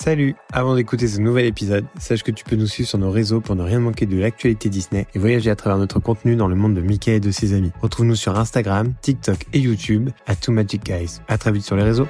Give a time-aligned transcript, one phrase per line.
[0.00, 3.40] Salut Avant d'écouter ce nouvel épisode, sache que tu peux nous suivre sur nos réseaux
[3.40, 6.54] pour ne rien manquer de l'actualité Disney et voyager à travers notre contenu dans le
[6.54, 7.72] monde de Mickey et de ses amis.
[7.82, 11.18] Retrouve-nous sur Instagram, TikTok et YouTube à Two Magic Guys.
[11.26, 12.06] À très vite sur les réseaux.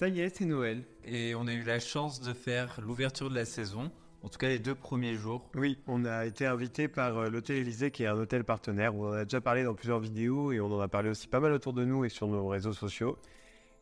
[0.00, 0.82] Ça y est, c'est Noël.
[1.04, 4.48] Et on a eu la chance de faire l'ouverture de la saison, en tout cas
[4.48, 5.50] les deux premiers jours.
[5.54, 8.94] Oui, on a été invité par euh, l'Hôtel Élysée qui est un hôtel partenaire.
[8.94, 11.38] On en a déjà parlé dans plusieurs vidéos et on en a parlé aussi pas
[11.38, 13.18] mal autour de nous et sur nos réseaux sociaux.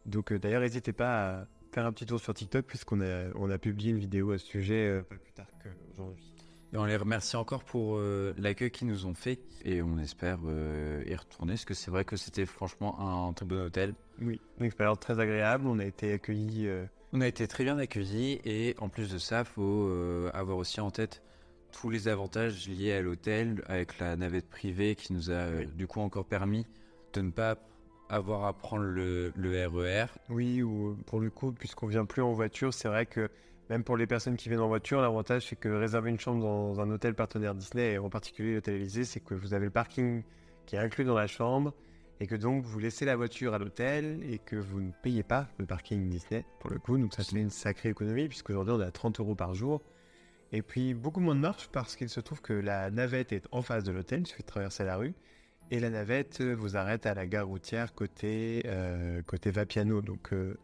[0.06, 3.48] Donc euh, d'ailleurs, n'hésitez pas à faire un petit tour sur TikTok puisqu'on a, on
[3.48, 6.34] a publié une vidéo à ce sujet euh, pas plus tard qu'aujourd'hui.
[6.72, 10.38] Et on les remercie encore pour euh, l'accueil qu'ils nous ont fait et on espère
[10.46, 13.95] euh, y retourner parce que c'est vrai que c'était franchement un très bon hôtel.
[14.20, 15.66] Oui, une expérience très agréable.
[15.66, 16.66] On a été accueillis.
[16.66, 16.84] euh,
[17.15, 20.80] On a été très bien accueillis et en plus de ça, faut euh, avoir aussi
[20.80, 21.23] en tête
[21.73, 25.87] tous les avantages liés à l'hôtel avec la navette privée qui nous a euh, du
[25.87, 26.66] coup encore permis
[27.15, 27.56] de ne pas
[28.10, 30.06] avoir à prendre le, le RER.
[30.28, 33.30] Oui, ou pour le coup, puisqu'on vient plus en voiture, c'est vrai que
[33.71, 36.80] même pour les personnes qui viennent en voiture, l'avantage c'est que réserver une chambre dans
[36.80, 40.23] un hôtel partenaire Disney, et en particulier l'hôtel Élysée, c'est que vous avez le parking
[40.66, 41.74] qui est inclus dans la chambre,
[42.21, 45.49] et que donc vous laissez la voiture à l'hôtel, et que vous ne payez pas
[45.59, 48.87] le parking Disney, pour le coup, donc ça fait une sacrée économie, puisqu'aujourd'hui on est
[48.87, 49.83] à 30 euros par jour.
[50.51, 53.61] Et puis beaucoup moins de marche, parce qu'il se trouve que la navette est en
[53.61, 55.15] face de l'hôtel, il suffit de traverser la rue,
[55.71, 60.57] et la navette vous arrête à la gare routière côté, euh, côté Vapiano, donc euh,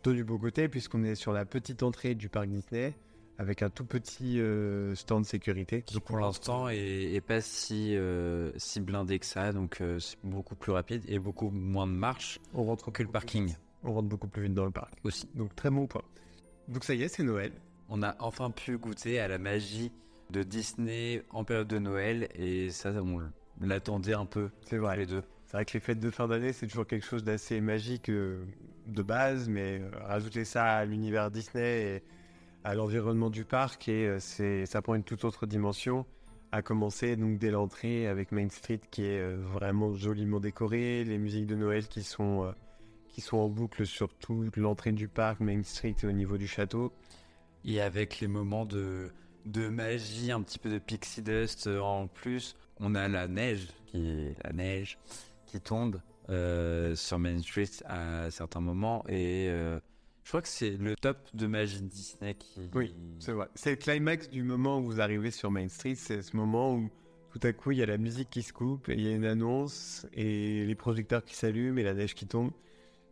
[0.00, 2.94] plutôt du beau côté, puisqu'on est sur la petite entrée du parc Disney,
[3.36, 5.82] avec un tout petit euh, stand de sécurité.
[5.82, 10.16] qui pour l'instant est, est pas si, euh, si blindé que ça, donc euh, c'est
[10.24, 14.08] beaucoup plus rapide et beaucoup moins de marche on rentre que le parking On rentre
[14.08, 14.92] beaucoup plus vite dans le parc.
[15.04, 15.28] aussi.
[15.34, 16.02] Donc très bon point.
[16.68, 17.52] Donc ça y est, c'est Noël.
[17.90, 19.92] On a enfin pu goûter à la magie
[20.30, 23.20] de Disney en période de Noël et ça, on
[23.60, 24.96] l'attendait un peu C'est vrai.
[24.96, 25.22] les deux.
[25.46, 28.44] C'est vrai que les fêtes de fin d'année, c'est toujours quelque chose d'assez magique euh,
[28.90, 32.02] de base, mais euh, rajouter ça à l'univers Disney et
[32.64, 36.06] à l'environnement du parc, et euh, c'est, ça prend une toute autre dimension.
[36.52, 41.18] À commencer donc dès l'entrée avec Main Street qui est euh, vraiment joliment décoré, les
[41.18, 42.52] musiques de Noël qui sont,
[43.08, 46.48] qui sont en boucle sur toute l'entrée du parc, Main Street et au niveau du
[46.48, 46.92] château.
[47.64, 49.12] Et avec les moments de,
[49.46, 54.34] de magie, un petit peu de pixie dust en plus, on a la neige, qui
[54.42, 54.98] la neige
[55.46, 59.78] qui tombe euh, sur Main Street à certains moments et euh,
[60.24, 62.60] je crois que c'est le top de magie Disney qui.
[62.74, 63.48] Oui, C'est vrai.
[63.54, 65.94] C'est le climax du moment où vous arrivez sur Main Street.
[65.96, 66.88] C'est ce moment où
[67.32, 69.12] tout à coup il y a la musique qui se coupe, et il y a
[69.14, 72.50] une annonce et les projecteurs qui s'allument et la neige qui tombe.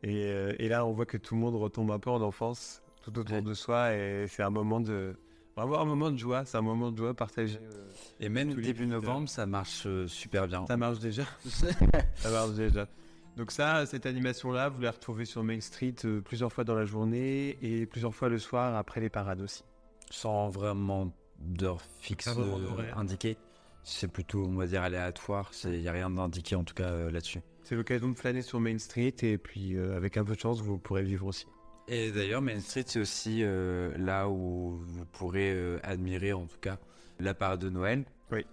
[0.05, 2.83] Et, euh, et là, on voit que tout le monde retombe un peu en enfance
[3.03, 3.43] tout autour Ouais.
[3.43, 5.17] de soi et c'est un moment de
[5.57, 6.45] vraiment un moment de joie.
[6.45, 7.59] C'est un moment de joie partagé.
[7.61, 7.89] euh,
[8.21, 10.67] Et même début novembre, ça marche euh, super bien.
[10.67, 11.25] Ça marche déjà.
[12.17, 12.87] Ça marche déjà.
[13.39, 16.85] Donc ça, cette animation-là, vous la retrouvez sur Main Street euh, plusieurs fois dans la
[16.85, 19.63] journée et plusieurs fois le soir après les parades aussi.
[20.11, 23.37] Sans vraiment d'heure fixe euh, indiquée.
[23.85, 25.53] C'est plutôt, on va dire, aléatoire.
[25.63, 27.41] Il n'y a rien d'indiqué en tout cas euh, là-dessus.
[27.63, 30.61] C'est l'occasion de flâner sur Main Street et puis euh, avec un peu de chance,
[30.61, 31.47] vous pourrez vivre aussi.
[31.87, 36.77] Et d'ailleurs, Main Street, c'est aussi là où vous pourrez admirer, en tout cas,
[37.19, 38.05] la parade de Noël.
[38.31, 38.45] Oui.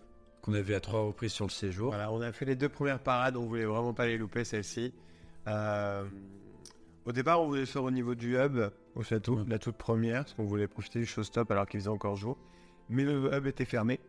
[0.46, 1.88] Qu'on a vu à trois reprises sur le séjour.
[1.90, 4.94] Voilà, on a fait les deux premières parades, on voulait vraiment pas les louper celle-ci.
[5.48, 6.06] Euh,
[7.06, 8.60] au départ, on voulait faire au niveau du hub
[8.94, 9.44] au château, Ouais.
[9.48, 12.38] la toute première, parce qu'on voulait profiter du showstop alors qu'il faisait encore jour.
[12.90, 14.00] Mais le hub était fermé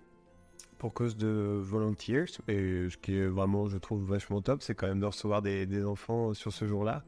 [0.76, 4.88] pour cause de volunteers, et ce qui est vraiment, je trouve, vachement top, c'est quand
[4.88, 7.02] même de recevoir des, des enfants sur ce jour-là.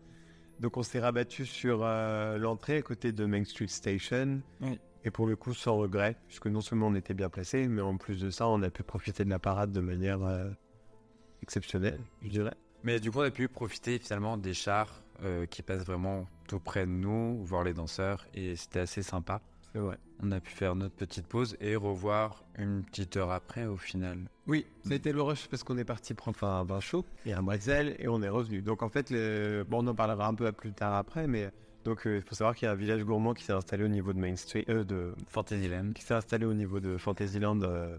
[0.59, 4.41] Donc on s'est rabattu sur euh, l'entrée à côté de Main Street Station.
[4.63, 4.81] Oui.
[5.09, 7.97] Et pour le coup, sans regret, puisque non seulement on était bien placé, mais en
[7.97, 10.51] plus de ça, on a pu profiter de la parade de manière euh,
[11.43, 12.53] exceptionnelle, je dirais.
[12.83, 16.61] Mais du coup, on a pu profiter finalement des chars euh, qui passent vraiment tout
[16.61, 18.27] près de nous, voir les danseurs.
[18.35, 19.41] Et c'était assez sympa.
[19.73, 19.97] C'est vrai.
[20.23, 24.29] On a pu faire notre petite pause et revoir une petite heure après au final.
[24.47, 27.97] Oui, été le rush parce qu'on est parti prendre un vin chaud et un bretzel
[27.99, 28.61] et on est revenu.
[28.61, 31.51] Donc en fait, le- bon, on en parlera un peu plus tard après, mais
[31.85, 33.89] donc euh, il faut savoir qu'il y a un village gourmand qui s'est installé au
[33.89, 35.93] niveau de Main Street, euh, de, Fantasyland.
[35.95, 37.97] qui s'est installé au niveau de Fantasyland, euh,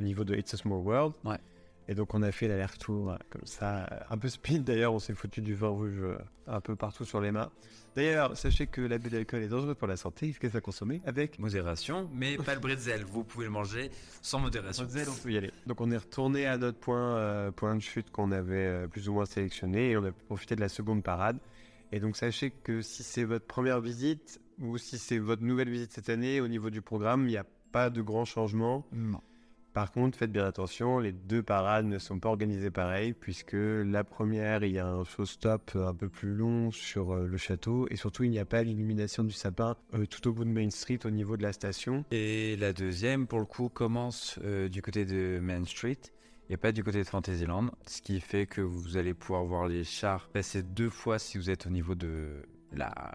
[0.00, 1.14] au niveau de It's a Small World.
[1.24, 1.38] Ouais.
[1.88, 5.14] Et donc on a fait l'aller-retour euh, comme ça, un peu speed d'ailleurs, on s'est
[5.14, 6.02] foutu du vin rouge
[6.46, 7.50] un peu partout sur les mains.
[7.96, 12.08] D'ailleurs, sachez que l'abus d'alcool est dangereux pour la santé, qu'est-ce à consommer avec Modération,
[12.14, 13.04] mais pas le bretzel.
[13.04, 13.90] Vous pouvez le manger
[14.22, 14.84] sans modération.
[14.84, 15.50] Bretzel, on peut y aller.
[15.66, 19.26] Donc on est retourné à notre point, point de chute qu'on avait plus ou moins
[19.26, 21.38] sélectionné et on a profité de la seconde parade.
[21.92, 25.92] Et donc sachez que si c'est votre première visite ou si c'est votre nouvelle visite
[25.92, 28.86] cette année, au niveau du programme, il n'y a pas de grands changements.
[28.92, 29.20] Non.
[29.72, 34.02] Par contre, faites bien attention, les deux parades ne sont pas organisées pareil, puisque la
[34.02, 37.94] première, il y a un show-stop un peu plus long sur euh, le château, et
[37.94, 40.98] surtout, il n'y a pas l'illumination du sapin euh, tout au bout de Main Street
[41.04, 42.04] au niveau de la station.
[42.10, 46.00] Et la deuxième, pour le coup, commence euh, du côté de Main Street
[46.50, 49.84] et pas du côté de Fantasyland, ce qui fait que vous allez pouvoir voir les
[49.84, 52.42] chars passer deux fois si vous êtes au niveau de
[52.72, 53.14] la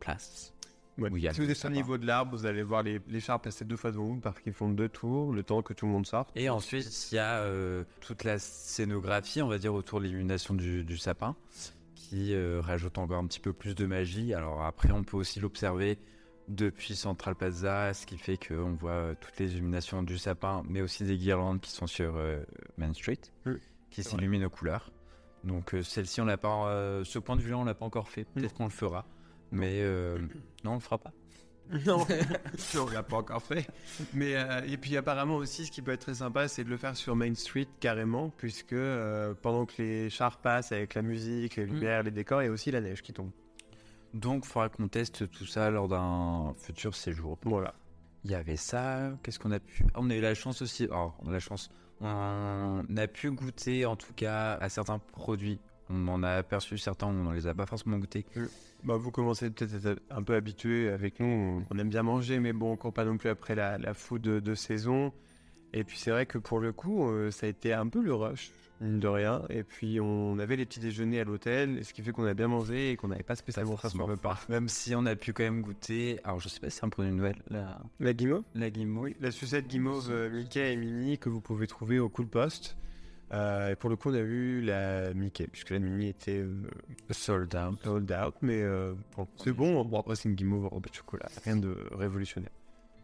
[0.00, 0.52] place.
[0.98, 1.10] Ouais.
[1.10, 3.00] Où il y a Si vous êtes au niveau de l'arbre, vous allez voir les,
[3.08, 5.72] les chars passer deux fois devant vous, parce qu'ils font deux tours, le temps que
[5.72, 6.30] tout le monde sorte.
[6.36, 10.52] Et ensuite, il y a euh, toute la scénographie, on va dire, autour de l'illumination
[10.52, 11.34] du, du sapin,
[11.94, 14.34] qui euh, rajoute encore un petit peu plus de magie.
[14.34, 15.98] Alors après, on peut aussi l'observer
[16.48, 20.80] depuis Central Plaza, ce qui fait qu'on voit euh, toutes les illuminations du sapin, mais
[20.80, 22.42] aussi des guirlandes qui sont sur euh,
[22.76, 23.58] Main Street, Oui,
[23.90, 24.90] qui s'illuminent aux couleurs.
[25.44, 28.24] Donc euh, celle-ci, on l'a pas, ce point de vue-là, on l'a pas encore fait.
[28.24, 29.06] Peut-être qu'on le fera,
[29.50, 29.82] mais
[30.64, 31.12] non, on le fera pas.
[31.86, 32.06] Non,
[32.78, 33.66] on l'a pas encore fait.
[34.12, 36.76] Mais euh, et puis apparemment aussi, ce qui peut être très sympa, c'est de le
[36.76, 41.56] faire sur Main Street carrément, puisque euh, pendant que les chars passent avec la musique,
[41.56, 43.30] les lumières, les décors, il y a aussi la neige qui tombe.
[44.14, 47.36] Donc, il faudra qu'on teste tout ça lors d'un futur séjour.
[47.44, 47.74] Voilà.
[48.24, 49.10] Il y avait ça.
[49.22, 49.84] Qu'est-ce qu'on a pu.
[49.92, 50.84] Ah, on a eu la chance aussi.
[50.84, 51.68] Alors, on a la chance.
[52.00, 55.58] On a pu goûter, en tout cas, à certains produits.
[55.90, 58.24] On en a aperçu certains, on ne les a pas forcément goûtés.
[58.84, 61.62] Bah, vous commencez peut-être à être un peu habitué avec nous.
[61.70, 64.40] On- aime bien manger, mais bon, on pas non plus après la, la food de,
[64.40, 65.12] de saison.
[65.76, 68.14] Et puis c'est vrai que pour le coup, euh, ça a été un peu le
[68.14, 69.42] rush, mine de rien.
[69.50, 72.46] Et puis on avait les petits déjeuners à l'hôtel, ce qui fait qu'on a bien
[72.48, 74.38] mangé et qu'on n'avait pas spécialement faim sur le repas.
[74.48, 76.20] Même si on a pu quand même goûter.
[76.24, 77.42] Alors, je sais pas si c'est un produit nouvelle.
[77.50, 79.10] La, La guimauve la guimauve.
[79.20, 82.76] La sucette guimauve euh, Mickey et Minnie que vous pouvez trouver au Cool Post.
[83.32, 86.62] Euh, et pour le coup, on a eu la Mickey, puisque la Minnie était euh,
[87.10, 87.82] Sold out.
[87.82, 88.34] sold out.
[88.42, 89.84] Mais euh, bon, c'est bon.
[89.84, 91.28] Bon, après, c'est une guimauve en de chocolat.
[91.44, 92.52] Rien de révolutionnaire.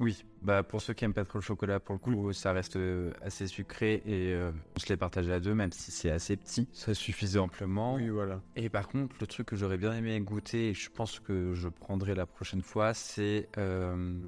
[0.01, 2.77] Oui, bah pour ceux qui aiment pas trop le chocolat, pour le coup, ça reste
[2.77, 6.37] euh, assez sucré et euh, on se les partage à deux, même si c'est assez
[6.37, 6.67] petit.
[6.73, 7.97] Ça suffisait amplement.
[7.97, 8.41] Oui, voilà.
[8.57, 11.69] Et par contre, le truc que j'aurais bien aimé goûter, et je pense que je
[11.69, 14.19] prendrai la prochaine fois, c'est euh,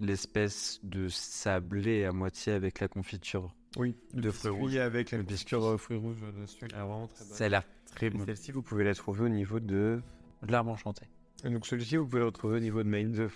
[0.00, 3.54] l'espèce de sablé à moitié avec la confiture.
[3.76, 4.76] Oui, de fruits rouges.
[4.76, 5.78] avec la Le biscuit biscuit.
[5.78, 6.64] fruits rouges dessus.
[6.64, 7.34] Elle est vraiment très bonne.
[7.34, 7.62] Ça a l'air
[7.94, 8.24] très bon.
[8.24, 10.00] Celle-ci, vous pouvez la trouver au niveau de.
[10.42, 11.06] De l'arbre enchanté.
[11.44, 13.30] Et donc celui-ci, vous pouvez le retrouver au niveau de Main 2.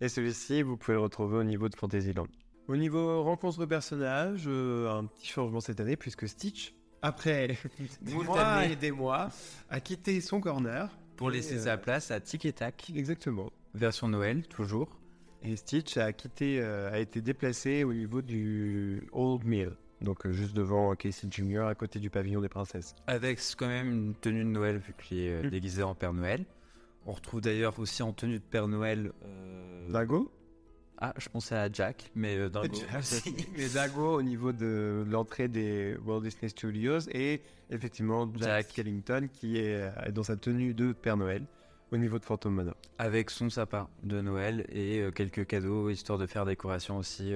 [0.00, 2.26] Et celui-ci, vous pouvez le retrouver au niveau de Fantasyland.
[2.68, 7.56] Au niveau rencontre de personnages, euh, un petit changement cette année, puisque Stitch, après
[8.02, 9.28] des mois et des mois,
[9.70, 10.90] a quitté son corner.
[11.16, 13.50] Pour laisser euh, sa place à Tic et Tac, Exactement.
[13.74, 14.98] version Noël, toujours.
[15.42, 19.70] Et Stitch a quitté, euh, a été déplacé au niveau du Old Mill.
[20.02, 21.60] Donc euh, juste devant Casey Jr.
[21.68, 22.94] à côté du pavillon des princesses.
[23.06, 25.50] Avec quand même une tenue de Noël, vu qu'il est euh, Mm.
[25.50, 26.44] déguisé en Père Noël.
[27.06, 29.12] On retrouve d'ailleurs aussi en tenue de Père Noël.
[29.24, 30.32] euh, Dingo
[30.98, 32.68] Ah, je pensais à Jack, mais euh, Dingo.
[33.56, 38.70] Les Dago au niveau de l'entrée des Walt Disney Studios et effectivement Jack.
[38.70, 41.44] Skellington qui est euh, dans sa tenue de Père Noël
[41.92, 42.74] au niveau de Phantom Manor.
[42.98, 47.32] avec son sapin de Noël et euh, quelques cadeaux histoire de faire décoration aussi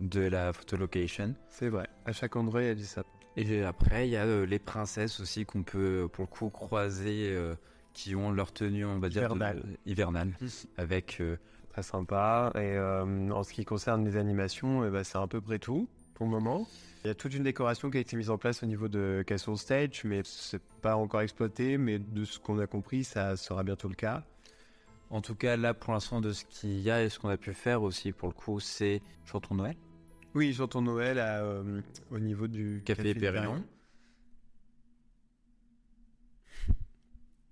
[0.00, 1.34] de la photolocation.
[1.48, 1.88] C'est vrai.
[2.04, 3.08] À chaque endroit, il y a du sapin.
[3.36, 7.34] Et après, il y a les princesses aussi qu'on peut pour le coup croiser
[7.92, 9.62] qui ont leur tenue, on va dire, Hivernale.
[9.86, 10.32] hivernale,
[10.76, 11.36] avec euh,
[11.70, 12.50] Très sympa.
[12.56, 15.88] Et euh, en ce qui concerne les animations, eh ben, c'est à peu près tout
[16.14, 16.66] pour le moment.
[17.04, 19.22] Il y a toute une décoration qui a été mise en place au niveau de
[19.26, 21.78] Castle Stage, mais c'est pas encore exploité.
[21.78, 24.24] Mais de ce qu'on a compris, ça sera bientôt le cas.
[25.10, 27.36] en tout cas là pour l'instant de ce qu'il y a et ce qu'on a
[27.36, 29.76] pu faire aussi pour le coup, c'est Chantons Noël,
[30.34, 31.80] Oui, j'entends Noël à, euh,
[32.10, 33.62] au niveau du Café Pérignon.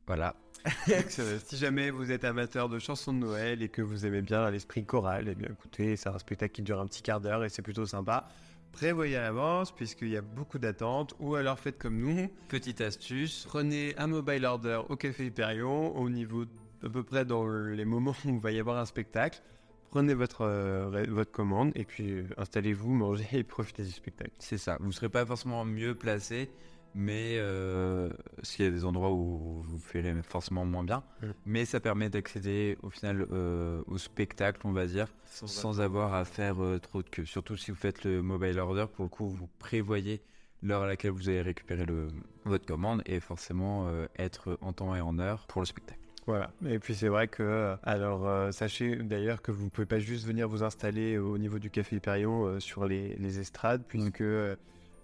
[0.08, 0.34] Voilà.
[1.44, 4.84] Si jamais vous êtes amateur de chansons de Noël et que vous aimez bien l'esprit
[4.84, 7.62] choral, eh bien écoutez, c'est un spectacle qui dure un petit quart d'heure et c'est
[7.62, 8.26] plutôt sympa.
[8.72, 13.44] Prévoyez à l'avance puisqu'il y a beaucoup d'attentes ou alors faites comme nous, Petite astuce,
[13.46, 16.44] prenez un mobile order au Café Hyperion au niveau
[16.82, 19.42] à peu près dans les moments où il va y avoir un spectacle.
[19.90, 24.32] Prenez votre, euh, votre commande et puis euh, installez-vous, mangez et profitez du spectacle.
[24.38, 24.76] c'est ça.
[24.80, 26.50] Vous ne serez pas forcément mieux placé,
[26.94, 28.10] mais euh,
[28.42, 31.26] s'il y a des endroits où vous ferez forcément moins bien, Mm.
[31.46, 36.24] mais ça permet d'accéder au final euh, au spectacle, on va dire, sans avoir à
[36.24, 37.24] faire euh, trop de queue.
[37.24, 40.22] Surtout si vous faites le mobile order, pour le coup, vous prévoyez
[40.62, 42.08] l'heure à laquelle vous allez récupérer le,
[42.44, 46.00] votre commande et forcément euh, être en temps et en heure pour le spectacle.
[46.26, 46.50] Voilà.
[46.66, 50.46] Et puis c'est vrai que, alors euh, sachez d'ailleurs que vous pouvez pas juste venir
[50.48, 54.54] vous installer au niveau du Café Hyperion euh, sur les, les estrades, puisque euh,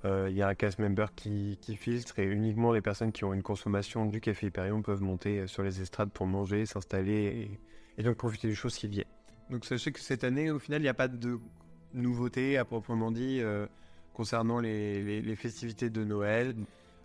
[0.04, 3.32] il y a un cast member qui, qui filtre et uniquement les personnes qui ont
[3.32, 7.58] une consommation du Café Hyperion peuvent monter euh, sur les estrades pour manger, s'installer
[7.96, 9.06] et, donc profiter show s'il y est.
[9.50, 11.38] Donc sachez que cette année, au final, il n'y a pas de
[11.94, 13.66] nouveauté à proprement dit euh,
[14.12, 16.54] concernant les, festivités de Noël.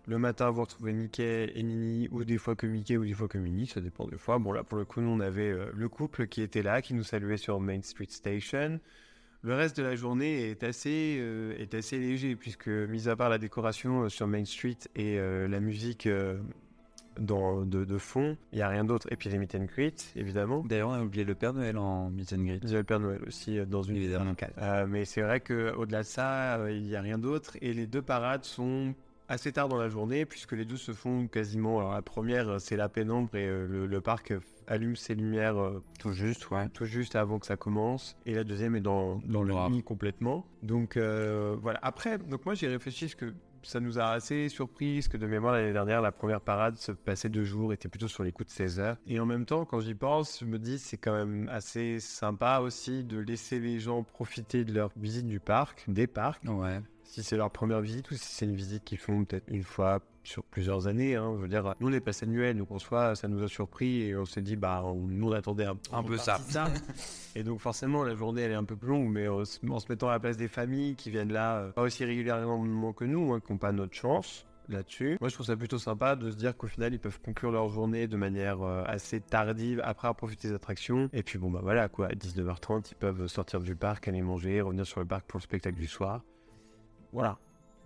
[0.07, 3.27] Le matin, vous retrouvez Mickey et Minnie, ou des fois que Mickey, ou des fois
[3.27, 4.39] que Minnie, ça dépend des fois.
[4.39, 6.93] Bon, là, pour le coup, nous, on avait euh, le couple qui était là, qui
[6.93, 8.79] nous saluait sur Main Street Station.
[9.41, 13.29] Le reste de la journée est assez, euh, est assez léger, puisque, mis à part
[13.29, 16.09] la décoration euh, sur Main Street et euh, la musique
[17.17, 19.07] dans, de, de fond, il n'y a rien d'autre.
[19.11, 20.61] Et puis les meet and greet, évidemment.
[20.65, 22.59] D'ailleurs, on a oublié le Père Noël en meet and greet.
[22.63, 24.35] Il y a le Père Noël aussi dans une Évidemment.
[24.89, 27.55] mais c'est vrai qu'au-delà de ça, il n'y a rien d'autre.
[27.61, 28.93] Et les deux parades sont
[29.29, 31.79] assez tard dans la journée, puisque les deux se font quasiment.
[31.79, 35.15] Alors la première, euh, c'est la pénombre et euh, le, le parc euh, allume ses
[35.15, 36.67] lumières euh, Tout juste, ouais.
[36.69, 38.17] tout juste avant que ça commence.
[38.25, 40.45] Et la deuxième est dans, dans le nuit complètement.
[40.63, 41.79] Donc euh, voilà.
[41.83, 45.27] Après, donc moi j'ai réfléchi parce que ça nous a assez surpris, parce que de
[45.27, 48.47] mémoire l'année dernière, la première parade se passait deux jours, était plutôt sur les coups
[48.47, 48.95] de 16 heures.
[49.05, 52.59] Et en même temps, quand j'y pense, je me dis c'est quand même assez sympa
[52.61, 56.79] aussi de laisser les gens profiter de leur visite du parc, des parcs, Ouais.
[57.09, 59.99] Si c'est leur première visite ou si c'est une visite qu'ils font peut-être une fois
[60.23, 61.15] sur plusieurs années.
[61.15, 61.33] hein.
[61.37, 64.03] Je veux dire, nous on est passé annuel, donc en soi ça nous a surpris
[64.03, 66.37] et on s'est dit bah on, nous on attendait un, Un peu ça.
[67.35, 69.79] et donc forcément la journée elle est un peu plus longue, mais en se, en
[69.79, 73.05] se mettant à la place des familles qui viennent là euh, pas aussi régulièrement que
[73.05, 75.17] nous, hein, qui n'ont pas notre chance là-dessus.
[75.19, 77.69] Moi je trouve ça plutôt sympa de se dire qu'au final ils peuvent conclure leur
[77.69, 81.09] journée de manière euh, assez tardive après avoir profité des attractions.
[81.11, 84.61] Et puis bon bah voilà quoi, à 19h30 ils peuvent sortir du parc, aller manger,
[84.61, 86.21] revenir sur le parc pour le spectacle du soir.
[87.13, 87.37] Voilà.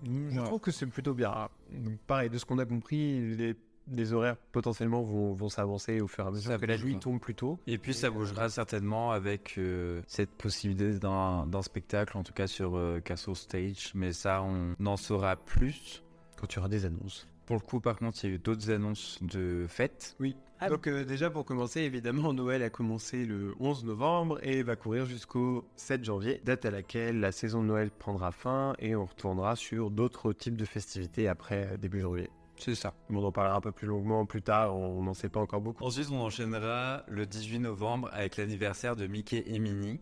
[0.06, 0.44] Je Ouais.
[0.46, 1.50] trouve que c'est plutôt bien.
[1.72, 3.56] Donc, pareil, de ce qu'on a compris, les,
[3.92, 6.98] les horaires potentiellement vont, vont s'avancer au fur et à mesure Ça que la nuit
[7.00, 7.58] tombe plus tôt.
[7.68, 12.48] Et puis ça bougera certainement avec euh, cette possibilité d'un d'un spectacle, en tout cas
[12.48, 13.92] sur euh, Castle Stage.
[13.96, 16.03] Mais ça, on en saura plus.
[16.38, 17.27] Quand tu auras des annonces.
[17.46, 20.16] Pour le coup, par contre, il y a eu d'autres annonces de fêtes.
[20.20, 20.36] Oui.
[20.60, 24.78] Ah, Donc euh, déjà pour commencer, évidemment, Noël a commencé le 11 novembre et va
[24.78, 29.06] courir jusqu'au 7 janvier, date à laquelle la saison de Noël prendra fin et on
[29.06, 32.30] retournera sur d'autres types de festivités après euh, début janvier.
[32.58, 32.94] C'est ça.
[33.10, 35.84] On en parlera un peu plus longuement plus tard, on n'en sait pas encore beaucoup.
[35.84, 40.00] Ensuite, on enchaînera le 18 novembre avec l'anniversaire de Mickey et Minnie,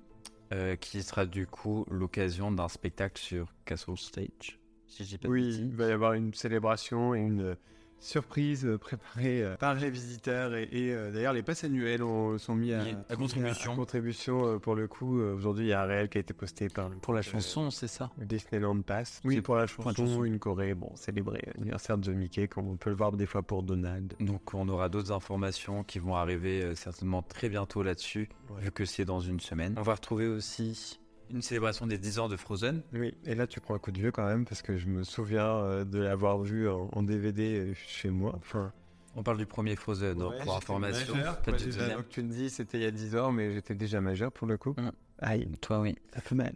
[0.53, 4.60] euh, qui sera du coup l'occasion d'un spectacle sur Castle Stage.
[4.91, 5.60] Si je dis pas de Oui, bêtises.
[5.60, 7.55] il va y avoir une célébration et une euh,
[8.00, 12.55] surprise euh, préparée euh, par les visiteurs et, et, d'ailleurs les passes annuelles ont- sont
[12.55, 12.83] mis à,
[13.15, 13.71] contribution.
[13.71, 15.19] à contribution, pour le coup.
[15.21, 17.88] Aujourd'hui, il y a un réel qui a été posté par Pour la chanson, c'est
[17.88, 19.21] ça Disneyland Pass.
[19.24, 22.89] Oui, pour la la chanson, une Corée, bon, célébrer l'anniversaire de Mickey, comme on peut
[22.89, 24.13] le voir des fois pour Donald.
[24.19, 28.63] Donc on aura d'autres informations qui vont arriver certainement très bientôt là-dessus, Ouais.
[28.63, 29.75] vu que c'est dans une semaine.
[29.77, 31.00] On va retrouver aussi
[31.31, 32.83] une célébration des 10 ans de Frozen.
[32.93, 35.03] Oui, et là tu prends un coup de vieux quand même, parce que je me
[35.03, 38.33] souviens euh, de l'avoir vu en, en DVD chez moi.
[38.38, 38.71] Enfin,
[39.15, 41.13] On parle du premier Frozen, donc, pour information.
[41.43, 41.97] pas du deuxième.
[41.97, 44.47] donc tu me dis c'était il y a 10 ans, mais j'étais déjà majeur pour
[44.47, 44.73] le coup.
[44.77, 44.91] Mm.
[45.19, 45.95] Aïe, Toi, oui.
[46.13, 46.53] ça fait mal.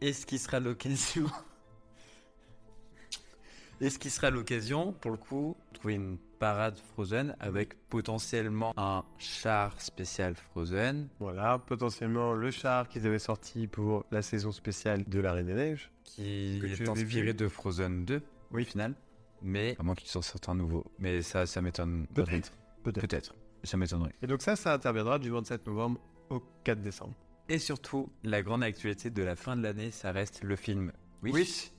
[0.00, 1.26] Est-ce qui sera l'occasion?
[3.80, 9.04] Est-ce qui sera l'occasion, pour le coup, de trouver une parade Frozen avec potentiellement un
[9.16, 15.20] char spécial Frozen Voilà, potentiellement le char qu'ils avaient sorti pour la saison spéciale de
[15.20, 15.92] la Reine des Neiges.
[16.02, 18.20] qui est inspiré de Frozen 2
[18.50, 18.64] Oui.
[18.64, 18.96] final.
[19.40, 20.84] Mais à moins qu'ils en sortent un nouveau.
[20.98, 22.08] Mais ça, ça m'étonne.
[22.12, 22.50] Peut-être.
[22.82, 23.06] Peut-être.
[23.06, 23.34] Peut-être.
[23.62, 24.14] Ça m'étonnerait.
[24.20, 27.14] Et donc ça, ça interviendra du 27 novembre au 4 décembre.
[27.48, 30.90] Et surtout, la grande actualité de la fin de l'année, ça reste le film
[31.22, 31.70] Wish.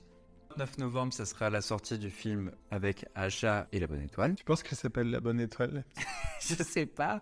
[0.56, 4.34] 9 novembre, ça sera la sortie du film avec Acha et la bonne étoile.
[4.34, 5.84] Tu penses qu'elle s'appelle la bonne étoile?
[6.40, 7.20] Je sais pas.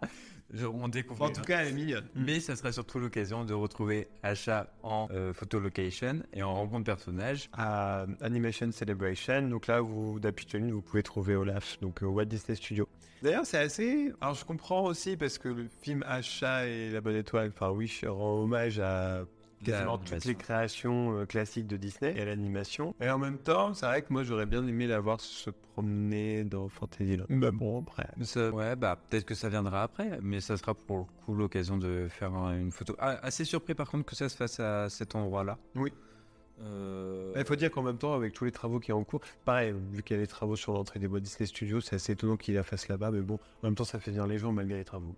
[0.52, 1.22] Je- on découvre.
[1.24, 2.06] En tout cas, elle est mignonne.
[2.14, 6.84] Mais ça sera surtout l'occasion de retrouver Acha en euh, photo location et en rencontre
[6.84, 7.48] personnage.
[7.54, 9.42] à Animation Celebration.
[9.48, 12.86] Donc là, vous d'habitude, vous pouvez trouver Olaf, donc euh, Walt Disney Studio.
[13.22, 14.12] D'ailleurs, c'est assez.
[14.20, 18.04] Alors, je comprends aussi parce que le film Achat et la bonne étoile, enfin Wish,
[18.04, 19.24] rend hommage à
[19.62, 22.94] quasiment toutes les créations euh, classiques de Disney et l'animation.
[23.00, 26.44] Et en même temps, c'est vrai que moi, j'aurais bien aimé la voir se promener
[26.44, 27.26] dans Fantasyland.
[27.28, 28.08] Mais bon, après.
[28.22, 31.76] Ça- ouais, bah peut-être que ça viendra après, mais ça sera pour le coup l'occasion
[31.78, 32.94] de faire un- une photo.
[32.98, 35.58] Ah, assez surpris par contre que ça se fasse à cet endroit-là.
[35.74, 35.92] Oui.
[36.64, 39.20] Euh, Il faut dire qu'en même temps, avec tous les travaux qui sont en cours,
[39.44, 42.12] pareil, vu qu'il y a les travaux sur l'entrée des boîtes Disney Studios, c'est assez
[42.12, 44.52] étonnant qu'il la fasse là-bas, mais bon, en même temps, ça fait venir les gens
[44.52, 45.14] malgré les travaux.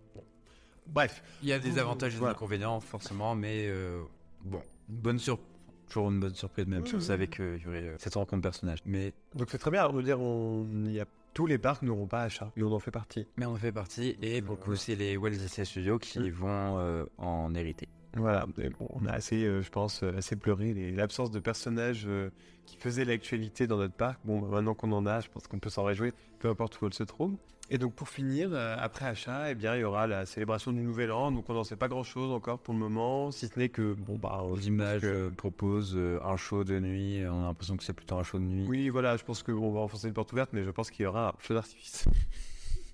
[0.86, 1.22] Bref.
[1.42, 2.34] Il y a des avantages et des Voilà.
[2.34, 4.02] inconvénients, forcément, mais euh,
[4.44, 5.48] bon, une bonne surprise.
[5.88, 8.42] Toujours une bonne surprise, même si on Oui, savait qu'il y aurait euh, cette rencontre
[8.42, 8.78] personnage.
[8.86, 10.66] Mais, Donc c'est très bien, on dire, on...
[10.86, 11.04] y a...
[11.34, 13.26] tous les parcs n'auront pas achat, et on en fait partie.
[13.36, 16.20] mais on en fait partie, et pour le coup, c'est les Walt Disney Studios qui
[16.20, 16.30] Mm.
[16.30, 17.88] vont euh, en hériter.
[18.16, 21.40] Voilà, mais bon, on a assez, euh, je pense, euh, assez pleuré les- l'absence de
[21.40, 22.30] personnages euh,
[22.64, 24.20] qui faisaient l'actualité dans notre parc.
[24.24, 26.86] Bon, bah, maintenant qu'on en a, je pense qu'on peut s'en réjouir, peu importe où
[26.86, 27.36] elle se trouve.
[27.70, 30.80] Et donc pour finir, euh, après achat, eh bien, il y aura la célébration du
[30.82, 31.32] Nouvel An.
[31.32, 34.16] Donc on n'en sait pas grand-chose encore pour le moment, si ce n'est que, bon,
[34.16, 38.16] bah, L'image que- propose euh, un show de nuit, on a l'impression que c'est plutôt
[38.16, 38.66] un show de nuit.
[38.68, 41.06] Oui, voilà, je pense qu'on va enfoncer une porte ouverte, mais je pense qu'il y
[41.06, 42.06] aura un feu d'artifice.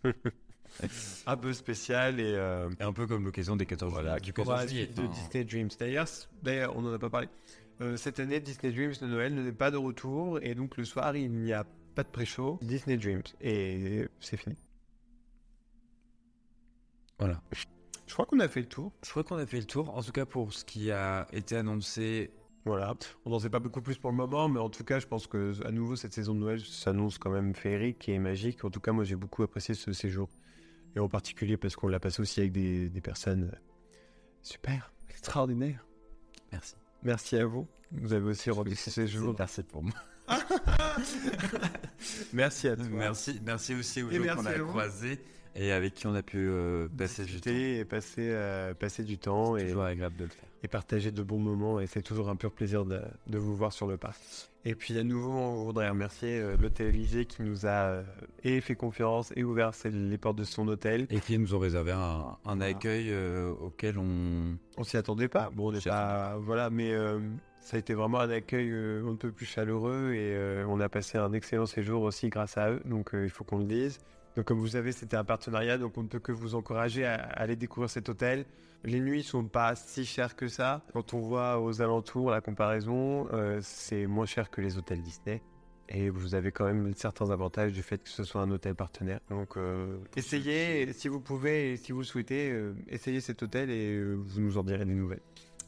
[1.26, 2.32] un peu spécial et...
[2.36, 5.12] euh, Et un peu comme l'occasion des 14 Voilà, Du pourra 14 juillet, suivre de
[5.12, 6.06] Disney Dreams.
[6.42, 7.28] D'ailleurs, on n'en a pas parlé.
[7.80, 11.16] Euh, cette année, Disney Dreams de Noël n'est pas de retour et donc le soir,
[11.16, 12.58] il n'y a pas de pré-show.
[12.62, 14.56] Disney Dreams et c'est fini.
[17.18, 17.42] Voilà.
[18.06, 18.92] Je crois qu'on a fait le tour.
[19.04, 19.94] Je crois qu'on a fait le tour.
[19.96, 22.30] En tout cas, pour ce qui a été annoncé,
[22.66, 22.94] Voilà,
[23.24, 25.26] on n'en sait pas beaucoup plus pour le moment, mais en tout cas, je pense
[25.26, 28.64] que à nouveau cette saison de Noël s'annonce quand même féerique et magique.
[28.64, 30.28] En tout cas, moi, j'ai beaucoup apprécié ce séjour
[30.94, 33.50] et en particulier parce qu'on l'a passé aussi avec des, des personnes
[34.42, 35.86] super, extraordinaires.
[36.52, 36.74] merci.
[37.02, 37.66] Merci à vous.
[37.92, 39.34] Vous avez aussi rendu ce séjour.
[39.38, 39.94] Merci pour moi.
[42.32, 42.84] Merci à toi.
[42.90, 45.18] Merci, merci aussi aux Et gens qu'on a croisés
[45.56, 47.34] et avec qui on a pu euh, passer du temps.
[47.34, 50.48] discuter et passer, euh, passer du temps C'est et, toujours agréable de le faire.
[50.62, 51.80] et partager de bons moments.
[51.80, 54.20] Et c'est toujours un pur plaisir de, de vous voir sur le parc.
[54.64, 58.02] Et puis à nouveau, on voudrait remercier euh, l'hôtel Élysée qui nous a
[58.44, 61.06] et fait confiance et ouvert les portes de son hôtel.
[61.10, 63.12] Et qui nous ont réservé un, accueil
[63.60, 64.56] auquel on.
[64.76, 65.50] On s'y attendait pas.
[65.52, 66.36] Bon, on n'est pas.
[66.38, 66.94] Voilà, mais
[67.60, 70.88] ça a été vraiment un accueil euh, un peu plus chaleureux et euh, on a
[70.88, 72.80] passé un excellent séjour aussi grâce à eux.
[72.84, 73.98] Donc euh, il faut qu'on le dise.
[74.36, 77.14] Donc comme vous savez, c'était un partenariat, donc on ne peut que vous encourager à,
[77.14, 78.46] aller découvrir cet hôtel.
[78.82, 80.82] Les nuits sont pas si chères que ça.
[80.94, 83.28] Quand on voit aux alentours la comparaison,
[83.60, 85.42] c'est moins cher que les hôtels Disney.
[85.90, 89.20] Et vous avez quand même certains avantages du fait que ce soit un hôtel partenaire.
[89.28, 89.58] Donc
[90.16, 94.56] essayez, si vous pouvez et si vous le souhaitez, essayez cet hôtel et vous nous
[94.56, 95.20] en direz des nouvelles.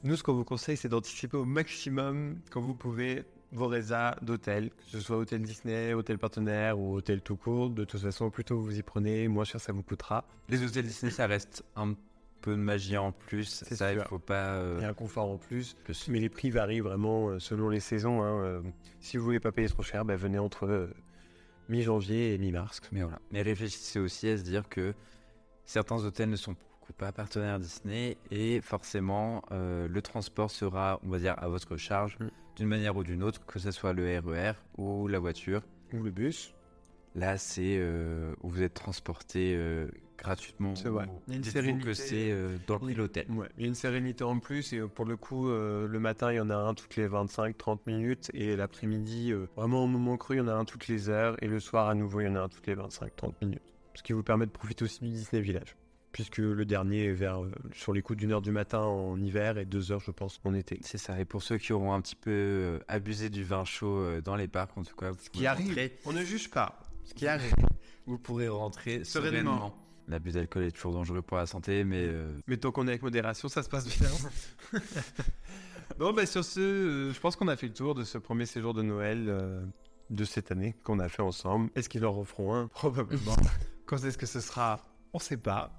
[0.05, 4.71] Nous, ce qu'on vous conseille, c'est d'anticiper au maximum, quand vous pouvez, vos résas d'hôtel,
[4.71, 7.71] que ce soit hôtel Disney, hôtel partenaire ou hôtel tout court.
[7.71, 10.25] De toute façon, plus tôt vous y prenez, moins cher ça vous coûtera.
[10.49, 11.95] Les hôtels Disney, ça reste un
[12.41, 13.63] peu de magie en plus.
[13.65, 14.09] C'est Ça, il sûr.
[14.09, 14.55] faut pas.
[14.55, 15.75] euh, Il y a un confort en plus.
[15.85, 16.09] plus.
[16.09, 18.23] Mais les prix varient vraiment euh, selon les saisons.
[18.23, 18.63] hein, euh.
[19.01, 20.89] Si vous voulez pas payer trop cher, bah, venez entre euh,
[21.69, 22.81] mi-janvier et mi-mars.
[22.91, 23.21] Mais voilà.
[23.31, 24.95] Mais réfléchissez aussi à se dire que
[25.65, 26.61] certains hôtels ne sont coup
[26.93, 32.17] pas partenaires Disney et forcément euh, le transport sera, on va dire, à votre charge
[32.21, 32.29] Mm.
[32.57, 35.63] d'une manière ou d'une autre, que ce soit le RER ou la voiture.
[35.93, 36.55] Ou le bus.
[37.15, 40.75] Là, c'est euh, où vous êtes transporté euh, gratuitement.
[40.75, 41.07] C'est vrai.
[41.07, 41.85] Ou- Il y a une sérénité.
[41.85, 43.27] que c'est euh, dans le l'hôtel.
[43.31, 45.99] Ouais, il y a une sérénité en plus et euh, pour le coup, euh, le
[46.01, 49.87] matin, il y en a un toutes les 25-30 minutes et l'après-midi, euh, vraiment au
[49.89, 52.21] moment cru, il y en a un toutes les heures et le soir, à nouveau,
[52.21, 53.63] il y en a un toutes les 25-30 minutes.
[53.95, 55.77] Ce qui vous permet de profiter aussi du Disney Village.
[56.13, 59.57] Puisque le dernier est vers, euh, sur les coups d'une heure du matin en hiver
[59.57, 60.79] et deux heures, je pense, en été.
[60.83, 61.19] C'est ça.
[61.19, 64.37] Et pour ceux qui auront un petit peu euh, abusé du vin chaud euh, dans
[64.37, 66.79] les parcs, en tout cas, Ce qui arrive, rentrer- on ne juge pas.
[67.05, 67.55] Ce qui arrive.
[68.07, 69.57] vous pourrez rentrer Sereinement.
[69.57, 69.79] sereinement.
[70.09, 73.03] L'abus d'alcool est toujours dangereux pour la santé, mais euh, Mais tant qu'on est avec
[73.03, 74.11] modération, ça se passe bien.
[75.99, 78.47] bon, bah sur ce, euh, je pense qu'on a fait le tour de ce premier
[78.47, 79.65] séjour de Noël euh,
[80.11, 81.71] de cette année qu'on a fait ensemble.
[81.75, 82.69] Est-ce qu'ils en referont un?
[82.69, 83.37] Probablement.
[83.87, 84.81] Quand est-ce que ce sera?
[85.13, 85.73] On sait pas.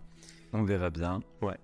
[0.53, 1.21] On verra bien.
[1.41, 1.57] Ouais.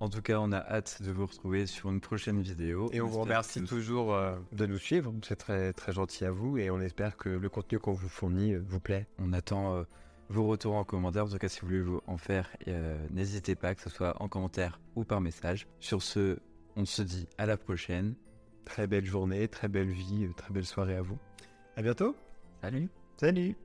[0.00, 2.88] En tout cas, on a hâte de vous retrouver sur une prochaine vidéo.
[2.92, 5.12] Et on vous remercie que- toujours euh, de nous suivre.
[5.26, 8.52] C'est très, très gentil à vous et on espère que le contenu qu'on vous fournit
[8.54, 9.08] euh, vous plaît.
[9.18, 9.82] On attend euh,
[10.28, 11.24] vos retours en commentaire.
[11.24, 12.48] En tout cas, si vous voulez vous en faire,
[13.10, 15.66] n'hésitez pas, que ce soit en commentaire ou par message.
[15.80, 16.38] Sur ce,
[16.76, 18.14] on se dit à la prochaine.
[18.64, 21.18] Très belle journée, très belle vie, très belle soirée à vous.
[21.76, 22.14] À bientôt.
[22.60, 23.56] Salut Salut